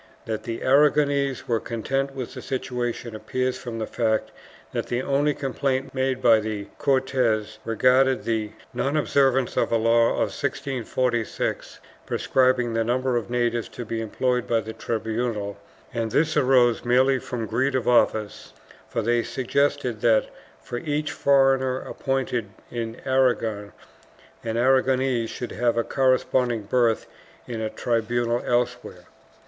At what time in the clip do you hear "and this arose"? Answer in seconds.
15.93-16.83